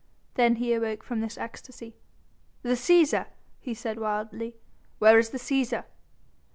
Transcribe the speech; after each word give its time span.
Then 0.33 0.55
he 0.55 0.73
awoke 0.73 1.03
from 1.03 1.19
this 1.21 1.37
ecstasy. 1.37 1.95
"The 2.63 2.71
Cæsar?" 2.71 3.27
he 3.59 3.75
said 3.75 3.99
wildly, 3.99 4.55
"where 4.97 5.19
is 5.19 5.29
the 5.29 5.37
Cæsar?" 5.37 5.83